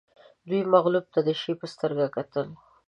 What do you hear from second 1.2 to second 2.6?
د شي په سترګه کتل